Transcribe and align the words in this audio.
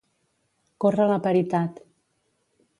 Córrer 0.85 1.07
la 1.13 1.19
paritat. 1.27 1.81